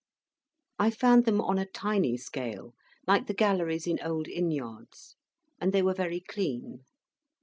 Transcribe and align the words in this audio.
I 0.79 0.89
found 0.89 1.25
them 1.25 1.39
on 1.41 1.59
a 1.59 1.67
tiny 1.67 2.17
scale, 2.17 2.73
like 3.05 3.27
the 3.27 3.35
galleries 3.35 3.85
in 3.85 3.99
old 4.01 4.27
inn 4.27 4.49
yards; 4.49 5.15
and 5.59 5.71
they 5.71 5.83
were 5.83 5.93
very 5.93 6.21
clean. 6.21 6.85